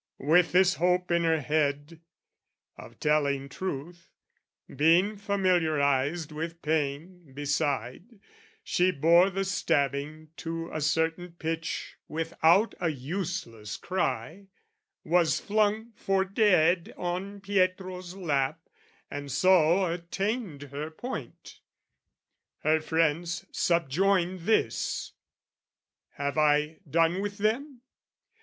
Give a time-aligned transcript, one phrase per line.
[0.17, 2.01] With this hope in her head,
[2.75, 4.09] of telling truth,
[4.75, 8.19] Being familiarised with pain, beside,
[8.63, 14.47] She bore the stabbing to a certain pitch Without a useless cry,
[15.03, 18.59] was flung for dead On Pietro's lap,
[19.11, 21.59] and so attained her point.
[22.63, 25.11] Her friends subjoin this
[26.13, 27.81] have I done with them?